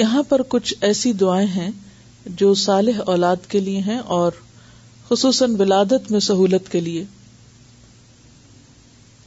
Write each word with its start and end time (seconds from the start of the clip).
یہاں 0.00 0.22
پر 0.28 0.42
کچھ 0.48 0.74
ایسی 0.80 1.12
دعائیں 1.12 1.46
ہیں 1.46 1.70
جو 2.26 2.54
صالح 2.54 3.00
اولاد 3.06 3.48
کے 3.48 3.60
لیے 3.60 3.78
ہیں 3.78 3.98
اور 4.18 4.32
خصوصاً 5.08 5.56
ولادت 5.58 6.10
میں 6.10 6.20
سہولت 6.20 6.72
کے 6.72 6.80
لیے۔ 6.80 7.04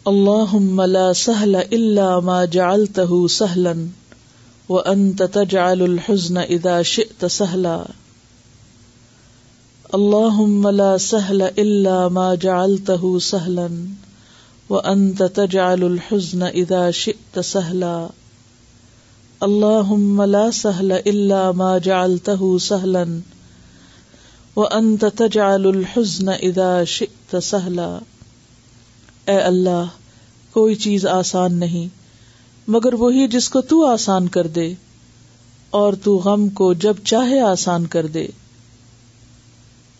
اللہ 0.05 0.53
لا 0.85 1.13
سہل 1.13 1.55
اللہ 1.55 2.19
ما 2.19 2.45
جعلته 2.45 3.25
سہلا 3.29 3.73
وانت 4.69 5.21
تجعل 5.33 5.81
الحزن 5.81 6.37
اذا 6.37 6.81
شئت 6.81 7.25
سہلا۔ 7.31 7.75
اللهم 9.97 10.67
لا 10.69 10.97
سهل 10.97 11.41
الا 11.57 12.07
ما 12.07 12.27
جعلته 12.45 13.11
سهلا 13.27 13.67
وانت 14.69 15.23
تجعل 15.35 15.83
الحزن 15.83 16.43
اذا 16.43 16.83
شئت 16.91 17.39
سهلا 17.45 18.22
اللهم 19.43 20.21
لا 20.21 20.51
سهل 20.51 20.91
الا 21.05 21.51
ما 21.51 21.77
جعلته 21.77 22.57
سهلا 22.57 23.03
وانت 24.55 25.05
تجعل 25.15 25.65
الحزن 25.65 26.29
اذا 26.29 26.83
شئت 26.83 27.35
سهلا 27.43 27.99
اے 29.27 29.37
اللہ، 29.39 29.83
کوئی 30.51 30.75
چیز 30.75 31.05
آسان 31.05 31.53
نہیں، 31.53 31.87
مگر 32.67 32.93
وہی 32.93 33.27
جس 33.27 33.49
کو 33.49 33.61
تو 33.61 33.85
آسان 33.85 34.27
کر 34.27 34.47
دے، 34.47 34.73
اور 35.69 35.93
تو 35.93 36.17
غم 36.17 36.49
کو 36.49 36.73
جب 36.73 36.93
چاہے 37.03 37.39
آسان 37.39 37.85
کر 37.85 38.07
دے۔ 38.07 38.27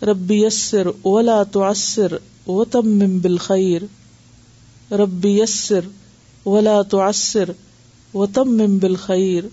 ربی 0.01 0.43
یسر 0.43 0.87
ولا 1.05 1.43
تعسر 1.43 2.17
وتمم 2.47 3.19
بالخیر۔ 3.19 3.81
ربی 4.93 5.39
یسر 5.39 5.79
ولا 6.45 6.81
تعسر 6.81 7.49
وتمم 8.13 8.77
بالخیر 8.77 9.43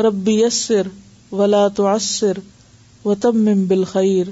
ربی 0.00 0.42
یسر 0.42 0.86
ولا 1.32 1.68
تعسر 1.68 2.32
وتمم 3.04 3.64
بالخیر 3.66 4.26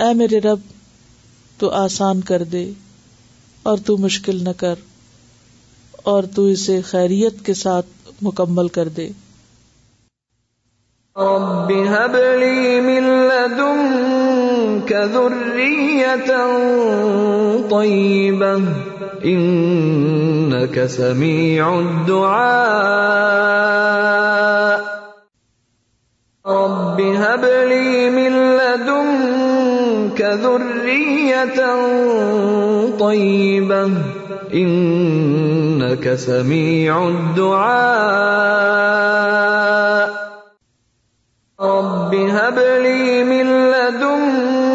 اے 0.00 0.14
میرے 0.14 0.38
رب، 0.38 0.58
تو 1.58 1.70
آسان 1.70 2.20
کر 2.20 2.42
دے 2.42 2.70
اور 3.62 3.78
تو 3.86 3.96
مشکل 3.96 4.44
نہ 4.44 4.50
کر 4.56 4.74
اور 5.92 6.22
تو 6.34 6.44
اسے 6.44 6.80
خیریت 6.80 7.34
کے 7.44 7.54
ساتھ 7.54 7.86
مکمل 8.22 8.68
کر 8.68 8.88
دے۔ 8.88 9.08
رب 11.16 11.70
هب 11.70 12.16
لي 12.16 12.80
من 12.80 13.04
لدنك 13.28 14.92
ذرية 15.12 16.34
طيبة. 17.70 18.89
إنك 19.24 20.86
سميع 20.86 21.78
الدعاء. 21.78 22.40
رب 26.46 27.00
هب 27.00 27.44
لي 27.44 28.10
من 28.10 28.56
لدنك 28.56 30.20
ذرية 30.20 31.60
طيبة. 33.00 33.90
إنك 34.54 36.14
سميع 36.14 37.08
الدعاء. 37.08 37.70
رب 41.60 42.14
هب 42.14 42.58
لي 42.58 43.24
من 43.24 43.70
لدنك 43.70 44.69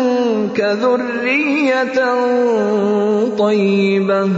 ذرية 0.60 1.94
طيبة. 3.38 4.32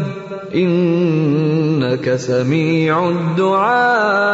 إنك 0.55 2.15
سميع 2.15 3.09
الدعاء. 3.09 4.27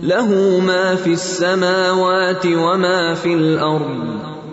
له 0.04 0.60
ما 0.60 0.96
في 0.96 1.14
السماوات 1.14 2.46
وما 2.46 3.14
في 3.14 3.34
الأرض. 3.34 4.29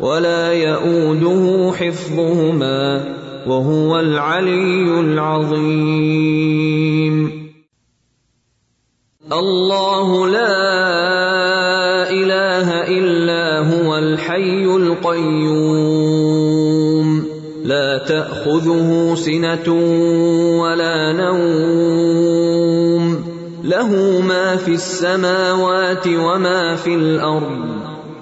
ولا 0.00 0.52
يؤوده 0.52 1.72
حفظهما 1.72 3.04
وهو 3.46 4.00
العلي 4.00 5.00
العظيم. 5.00 6.26
الله 9.32 10.28
لا 10.28 12.10
اله 12.10 12.68
الا 12.88 13.58
هو 13.58 13.98
الحي 13.98 14.64
القيوم. 14.64 15.96
لا 17.64 17.98
تاخذه 17.98 19.14
سنه 19.14 19.72
ولا 20.60 21.12
نوم. 21.12 22.56
له 23.64 24.20
ما 24.20 24.56
في 24.56 24.70
السماوات 24.70 26.06
وما 26.06 26.76
في 26.76 26.94
الارض 26.94 27.95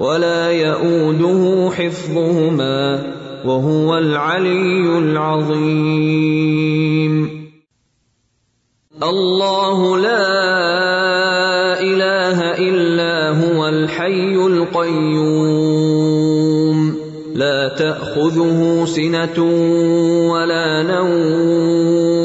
ولا 0.00 0.50
يئوده 0.50 1.70
حفظهما 1.76 3.02
وهو 3.44 3.98
العلي 3.98 4.98
العظيم. 4.98 6.20
الله 9.02 9.98
لا 9.98 11.80
اله 11.80 12.38
الا 12.58 13.30
هو 13.44 13.68
الحي 13.68 14.34
القيوم. 14.34 15.60
لا 17.34 17.68
تاخذه 17.68 18.84
سنه 18.84 19.38
ولا 20.32 20.82
نوم. 20.82 22.20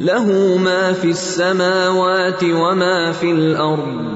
له 0.00 0.56
ما 0.58 0.92
في 0.92 1.10
السماوات 1.10 2.44
وما 2.44 3.12
في 3.12 3.30
الارض 3.30 4.15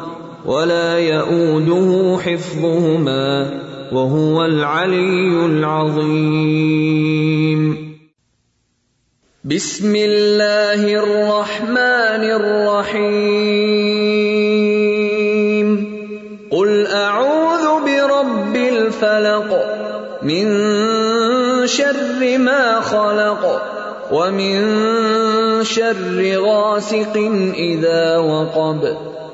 ولا 0.45 0.99
يئوده 0.99 2.17
حفظهما 2.17 3.61
وهو 3.91 4.45
العلي 4.45 5.45
العظيم. 5.45 6.71
بسم 9.43 9.95
الله 9.95 10.93
الرحمن 10.93 12.23
الرحيم. 12.39 13.41
قل 16.51 16.87
اعوذ 16.87 17.65
برب 17.85 18.55
الفلق 18.55 19.49
من 20.23 20.45
شر 21.67 22.37
ما 22.37 22.81
خلق 22.81 23.61
ومن 24.11 24.61
شر 25.63 26.39
غاسق 26.39 27.15
اذا 27.55 28.17
وقب. 28.17 29.10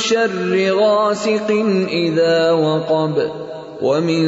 شر 0.00 0.72
غاسق 0.72 1.50
اذا 1.88 2.50
وقب 2.50 3.30
ومن 3.82 4.24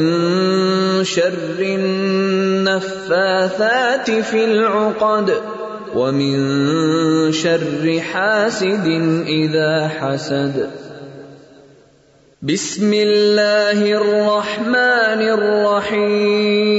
شر 1.03 1.59
النفاثات 2.63 3.31
في 4.11 4.45
العقد 4.45 5.33
ومن 5.95 6.37
شر 7.31 7.99
حاسد 7.99 8.87
اذا 9.27 9.87
حسد. 9.99 10.69
بسم 12.41 12.93
الله 12.93 13.79
الرحمن 13.93 15.21
الرحيم. 15.37 16.73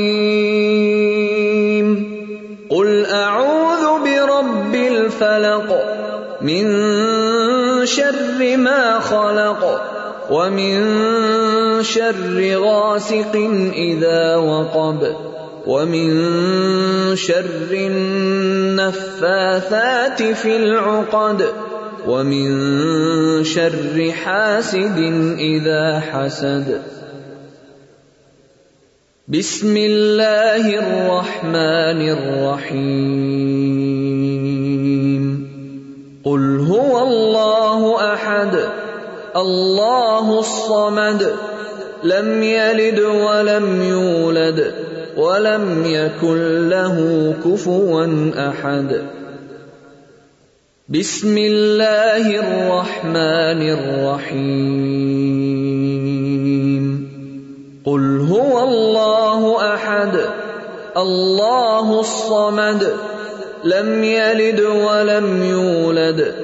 قل 2.71 3.07
اعوذ 3.07 3.85
برب 4.05 4.75
الفلق 4.75 5.69
من 6.43 6.67
شر 7.85 8.57
ما 8.57 8.99
خلق 9.01 9.63
ومن 10.31 10.75
شر 11.83 12.57
غاسق 12.59 13.35
اذا 13.75 14.37
وقب 14.37 15.17
ومن 15.67 16.11
شر 17.17 17.71
النفاثات 18.73 20.23
في 20.23 20.57
العقد 20.57 21.49
ومن 22.07 22.49
شر 23.45 24.13
حاسد 24.13 24.99
اذا 25.39 26.01
حسد. 26.01 26.83
بسم 29.29 29.77
الله 29.77 30.65
الرحمن 30.79 32.01
الرحيم. 32.17 33.65
قل 36.25 36.61
هو 36.61 37.03
الله 37.03 37.54
الله 39.37 40.39
الصمد 40.39 41.37
لم 42.05 42.43
يلد 42.43 43.01
ولم 43.01 43.83
يولد 43.83 44.75
ولم 45.17 45.85
يكن 45.87 46.69
له 46.69 46.97
كفوا 47.45 48.07
احد 48.49 49.03
بسم 50.89 51.39
الله 51.39 52.41
الرحمن 52.41 53.71
الرحيم 53.71 55.05
قل 57.87 58.21
هو 58.31 58.63
الله 58.63 59.75
احد 59.75 60.17
الله 60.97 62.01
الصمد 62.01 62.93
لم 63.65 64.05
يلد 64.05 64.61
ولم 64.61 65.43
يولد 65.43 66.44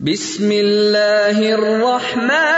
بسم 0.00 0.48
الله 0.52 1.38
الرحمن 1.54 2.53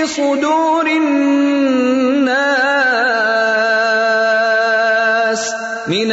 في 0.00 0.06
صدور 0.06 0.86
الناس 0.86 2.30
من 5.86 6.12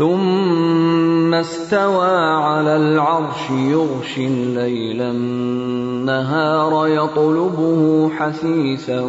ثم 0.00 1.34
استوى 1.34 2.18
على 2.18 2.76
العرش 2.76 3.50
يغشي 3.50 4.26
الليل 4.26 5.02
النهار 5.02 6.88
يطلبه 6.88 8.10
حثيثا 8.16 9.00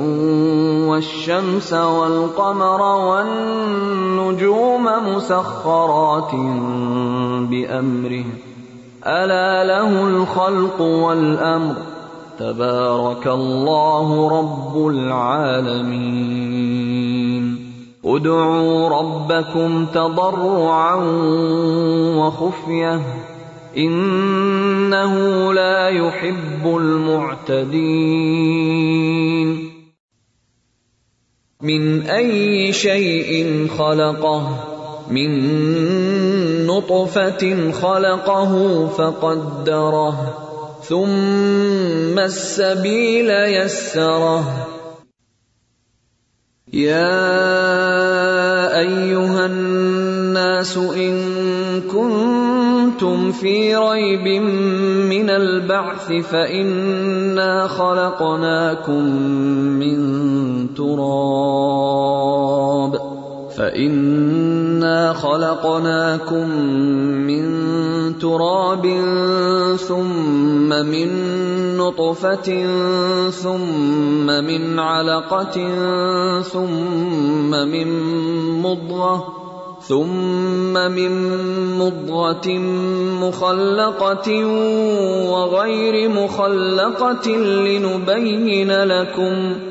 والشمس 0.88 1.74
والقمر 1.74 2.81
والنجوم 2.81 4.89
مسخرات 5.15 6.36
بامره 7.50 8.25
الا 9.07 9.63
له 9.63 10.07
الخلق 10.07 10.81
والامر 10.81 11.75
تبارك 12.39 13.27
الله 13.27 14.39
رب 14.39 14.88
العالمين 14.88 16.62
ادعوا 18.05 18.89
ربكم 18.89 19.86
تضرعا 19.86 20.96
وخفيه 22.17 23.01
انه 23.77 25.13
لا 25.53 25.89
يحب 25.89 26.77
المعتدين. 26.77 28.31
من 31.62 32.01
اي 32.01 32.74
شيء 32.74 33.67
خلقه؟ 33.77 34.67
من 35.10 35.31
نطفه 36.67 37.72
خلقه 37.72 38.88
فقدره، 38.88 40.34
ثم 40.84 42.20
السبيل 42.20 43.29
يسره. 43.29 44.71
يا 46.74 47.20
ايها 48.80 49.46
الناس 49.46 50.78
ان 50.78 51.22
كنتم 51.92 53.32
في 53.32 53.75
ريب 53.75 54.42
من 55.12 55.30
البعث 55.30 56.12
فانا 56.12 57.68
خلقناكم 57.68 59.04
من 59.80 60.00
تراب 60.75 62.12
فانا 63.62 65.13
خلقناكم 65.13 66.50
من 67.30 67.46
تراب 68.18 68.86
ثم 69.77 70.70
من 70.70 71.10
نطفه 71.77 72.48
ثم 73.30 74.25
من 74.25 74.80
علقه 74.80 75.56
ثم 76.41 77.51
من 77.51 77.88
مضغه 78.62 79.41
ثم 79.82 80.74
من 80.74 81.13
مضغه 81.77 82.48
مخلقه 83.22 84.46
وغير 85.30 86.10
مخلقه 86.10 87.30
لنبين 87.38 88.72
لكم 88.84 89.71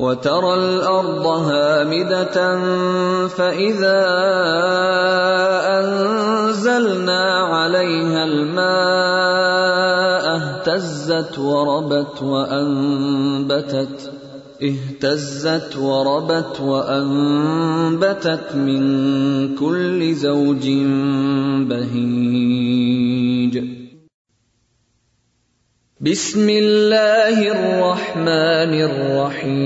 وترى 0.00 0.54
الارض 0.54 1.26
هامده 1.26 2.36
فاذا 3.28 4.00
انزلنا 5.78 7.22
عليها 7.52 8.24
الماء 8.24 9.60
اهتزت 10.36 11.38
وربت 11.38 12.22
وانبتت 12.22 14.12
اهتزت 14.62 15.76
وربت 15.76 16.60
وانبتت 16.60 18.54
من 18.54 18.82
كل 19.56 20.14
زوج 20.14 20.68
بهيج 21.68 23.79
بسم 26.00 26.48
الله 26.48 27.52
الرحمن 27.52 28.72
الرحيم 28.88 29.56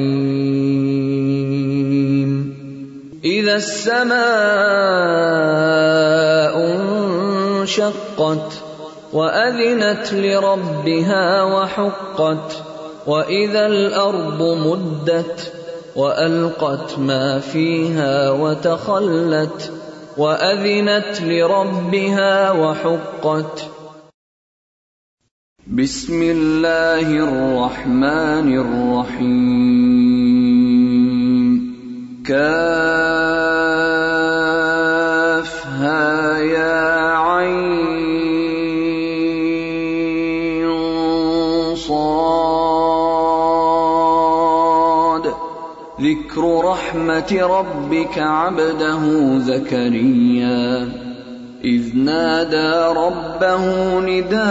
اذا 3.24 3.54
السماء 3.54 4.18
انشقت 6.58 8.52
وأذنت 9.12 10.12
لربها 10.12 11.42
وحقت 11.42 12.52
وإذا 13.06 13.66
الأرض 13.66 14.42
مدت 14.42 15.52
وألقت 15.96 16.98
ما 16.98 17.38
فيها 17.38 18.30
وتخلت 18.30 19.72
وأذنت 20.16 21.20
لربها 21.22 22.50
وحقت 22.50 23.73
بسم 25.72 26.22
الله 26.22 27.08
الرحمن 27.08 28.52
الرحيم 28.52 29.64
كافها 32.26 33.08
يا 36.38 37.16
عين 37.16 37.64
صاد. 41.76 42.44
ذكر 46.00 46.64
رحمة 46.64 47.40
ربك 47.42 48.18
عبده 48.18 49.38
زكريا 49.38 51.03
إذ 51.64 51.96
نادى 51.96 52.98
ربه 52.98 53.64
نداء 54.00 54.44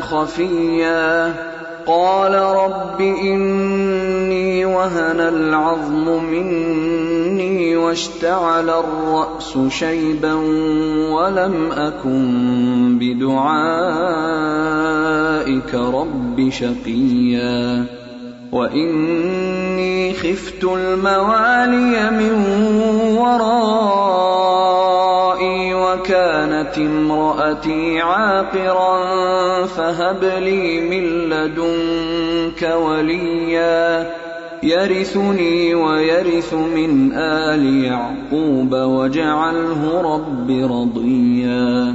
خفيا. 0.00 1.34
قال 1.86 2.34
رب 2.34 3.00
إني 3.00 4.64
وهن 4.64 5.20
العظم 5.20 6.24
مني 6.24 7.76
واشتعل 7.76 8.70
الرأس 8.70 9.58
شيبا 9.68 10.34
ولم 11.10 11.72
أكن 11.72 12.98
بدعائك 12.98 13.34
رب 15.74 16.50
شقيا. 16.50 17.84
وإني 18.52 20.12
خفت 20.12 20.64
الموالي 20.64 22.10
من 22.10 22.32
ورائي 23.18 24.35
كانت 26.08 26.78
امرأتي 26.78 28.00
عاقرا 28.00 28.96
فهب 29.66 30.24
لي 30.24 30.80
من 30.80 31.04
لدنك 31.28 32.76
وليا 32.76 34.12
يرثني 34.62 35.74
ويرث 35.74 36.54
من 36.54 37.12
آل 37.12 37.84
يعقوب 37.84 38.72
وجعله 38.74 40.00
رب 40.00 40.50
رضيا 40.50 41.94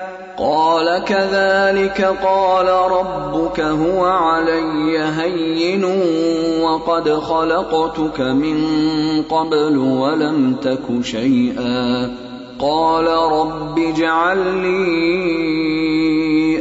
قال 0.41 1.03
كذلك 1.03 2.01
قال 2.23 2.67
ربك 2.67 3.59
هو 3.59 4.05
علي 4.05 4.99
هين 4.99 5.83
وقد 6.63 7.09
خلقتك 7.09 8.19
من 8.21 8.57
قبل 9.23 9.77
ولم 9.77 10.55
تك 10.61 11.03
شيئا 11.03 12.11
قال 12.59 13.07
رب 13.07 13.79
اجعل 13.79 14.37
لي 14.37 14.81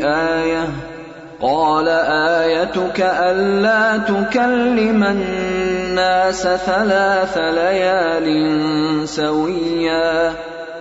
آية 0.05 0.69
قال 1.43 1.89
آيتك 2.39 3.01
ألا 3.01 3.97
تكلم 3.97 5.05
الناس 5.05 6.43
ثلاث 6.43 7.39
ليال 7.39 8.29
سويا 9.09 10.35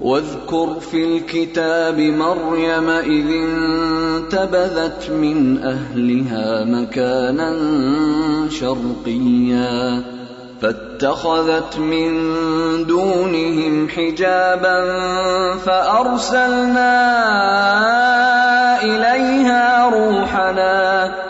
واذكر 0.00 0.80
في 0.80 1.16
الكتاب 1.16 2.00
مريم 2.00 2.90
اذ 2.90 3.26
انتبذت 3.30 5.10
من 5.10 5.62
اهلها 5.62 6.64
مكانا 6.64 7.56
شرقيا، 8.50 10.02
فاتخذت 10.62 11.78
من 11.78 12.10
دونهم 12.86 13.88
حجابا 13.88 14.78
فارسلنا 15.56 16.92
اليها 18.82 19.88
روحنا 19.88 21.29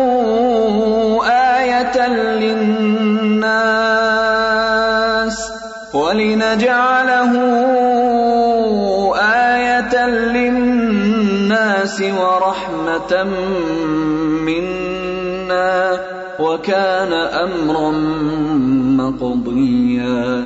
ولنجعله 6.51 7.33
آية 9.15 10.07
للناس 10.07 12.01
ورحمة 12.01 13.23
منا 14.45 15.99
وكان 16.39 17.13
أمرا 17.13 17.91
مقضيا. 18.99 20.45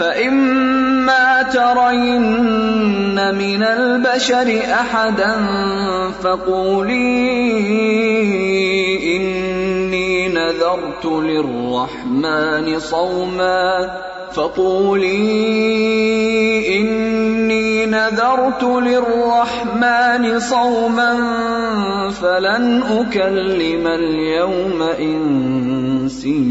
فإما 0.00 1.42
ترين 1.42 3.34
من 3.34 3.62
البشر 3.62 4.60
أحدا 4.72 5.36
فقولي 6.22 6.96
إني 9.16 10.28
نذرت 10.28 11.04
للرحمن 11.04 12.80
صوما 12.80 13.90
فقولي 14.32 15.10
إني 16.80 17.86
نذرت 17.86 18.62
للرحمن 18.62 20.40
صوما 20.40 21.12
فلن 22.10 22.82
أكلم 22.82 23.86
اليوم 23.86 24.82
إنسيا 26.02 26.50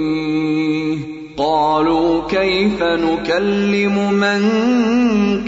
قالوا 1.37 2.27
كيف 2.29 2.83
نكلم 2.83 4.11
من 4.13 4.41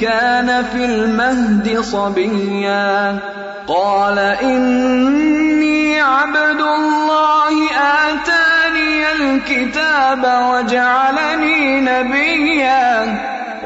كان 0.02 0.63
في 0.63 0.86
المهد 0.86 1.80
صبيا 1.82 3.19
قال 3.67 4.19
إني 4.19 6.00
عبد 6.02 6.62
الله 6.62 7.67
آتاني 7.72 9.12
الكتاب 9.12 10.24
وجعلني 10.50 11.82
نبيا 11.82 13.17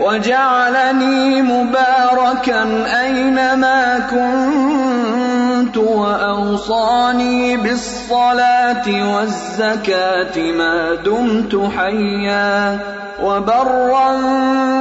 وجعلني 0.02 1.42
مباركا 1.42 2.64
أينما 3.02 4.00
كنت 4.12 5.37
وأوصاني 5.78 7.58
بالصلاة 7.58 9.16
والزكاة 9.16 10.52
ما 10.52 10.96
دمت 11.06 11.72
حيا 11.78 12.80
وبرا 13.24 14.18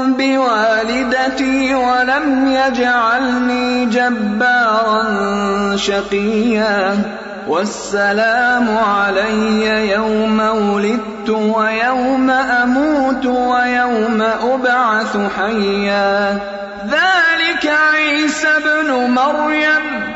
بوالدتي 0.06 1.74
ولم 1.74 2.52
يجعلني 2.52 3.86
جبارا 3.86 5.06
شقيا 5.76 6.98
والسلام 7.48 8.78
علي 8.78 9.90
يوم 9.90 10.40
ولدت 10.40 11.28
ويوم 11.28 12.30
اموت 12.30 13.26
ويوم 13.26 14.22
ابعث 14.22 15.16
حيا 15.38 16.38
ذلك 16.84 17.72
عيسى 17.94 18.48
ابن 18.48 19.10
مريم 19.10 20.15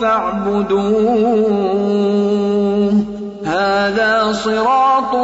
فاعبدوه. 0.00 1.50
هذا 3.44 4.40
صراط 4.44 5.14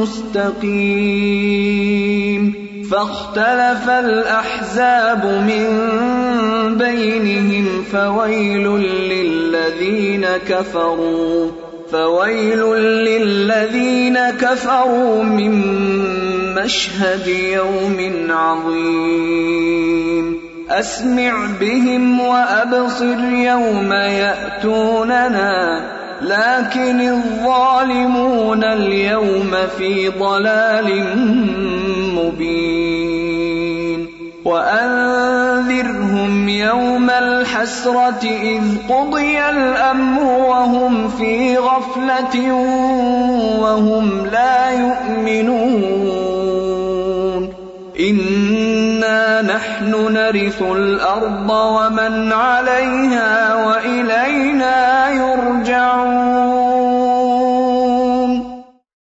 مستقيم. 0.00 2.54
فاختلف 2.90 3.88
الاحزاب 3.88 5.24
من 5.24 5.66
بينهم 6.78 7.84
فويل 7.92 8.66
للذين 8.88 10.26
كفروا. 10.48 11.50
فويل 11.92 12.76
للذين 12.76 14.30
كفروا 14.30 15.22
من 15.22 15.62
مشهد 16.54 17.28
يوم 17.28 18.26
عظيم. 18.30 20.39
اسمع 20.70 21.46
بهم 21.60 22.20
وابصر 22.20 23.18
يوم 23.32 23.92
ياتوننا 23.92 25.80
لكن 26.22 27.00
الظالمون 27.00 28.64
اليوم 28.64 29.50
في 29.78 30.08
ضلال 30.08 31.16
مبين. 32.14 34.08
وانذرهم 34.44 36.48
يوم 36.48 37.10
الحسره 37.10 38.24
اذ 38.24 38.62
قضي 38.88 39.50
الامر 39.50 40.22
وهم 40.22 41.08
في 41.08 41.58
غفله 41.58 42.52
وهم 43.60 44.26
لا 44.26 44.70
يؤمنون. 44.70 46.49
انا 48.00 49.42
نحن 49.42 50.12
نرث 50.12 50.62
الارض 50.62 51.50
ومن 51.50 52.32
عليها 52.32 53.54
والينا 53.54 55.10
يرجعون 55.10 56.39